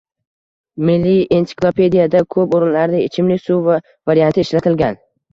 Milliy 0.89 1.17
ensiklopediyada 1.35 2.21
koʻp 2.35 2.55
oʻrinlarda 2.59 3.01
ichimlik 3.09 3.43
suv 3.43 3.69
varianti 4.13 4.43
ishlatilgan 4.45 4.99